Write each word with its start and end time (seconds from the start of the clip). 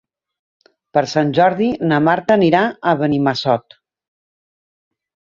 Per 0.97 1.01
Sant 1.09 1.27
Jordi 1.39 1.67
na 1.91 1.99
Marta 2.05 2.37
anirà 2.37 2.61
a 2.69 2.93
Benimassot. 3.01 3.77